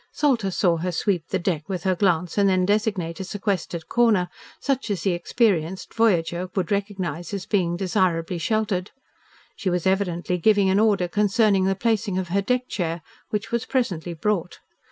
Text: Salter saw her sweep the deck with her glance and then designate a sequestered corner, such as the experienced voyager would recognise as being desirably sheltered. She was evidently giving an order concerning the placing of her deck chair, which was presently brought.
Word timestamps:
Salter 0.11 0.49
saw 0.49 0.77
her 0.77 0.91
sweep 0.91 1.27
the 1.27 1.37
deck 1.37 1.69
with 1.69 1.83
her 1.83 1.93
glance 1.95 2.35
and 2.35 2.49
then 2.49 2.65
designate 2.65 3.19
a 3.19 3.23
sequestered 3.23 3.87
corner, 3.87 4.29
such 4.59 4.89
as 4.89 5.03
the 5.03 5.11
experienced 5.11 5.93
voyager 5.93 6.49
would 6.55 6.71
recognise 6.71 7.35
as 7.35 7.45
being 7.45 7.77
desirably 7.77 8.39
sheltered. 8.39 8.89
She 9.55 9.69
was 9.69 9.85
evidently 9.85 10.39
giving 10.39 10.71
an 10.71 10.79
order 10.79 11.07
concerning 11.07 11.65
the 11.65 11.75
placing 11.75 12.17
of 12.17 12.29
her 12.29 12.41
deck 12.41 12.67
chair, 12.67 13.03
which 13.29 13.51
was 13.51 13.67
presently 13.67 14.15
brought. 14.15 14.57